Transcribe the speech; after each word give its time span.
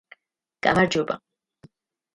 გამარჯობა 0.67 1.21